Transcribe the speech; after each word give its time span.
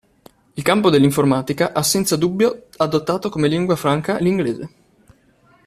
Il 0.55 0.63
campo 0.63 0.89
dell'informatica 0.89 1.73
ha 1.73 1.83
senza 1.83 2.15
dubbio 2.15 2.69
adottato 2.77 3.29
come 3.29 3.47
lingua 3.47 3.75
franca 3.75 4.17
l'inglese. 4.17 4.69